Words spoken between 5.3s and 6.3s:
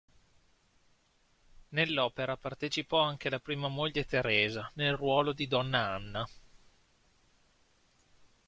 di "Donna Anna".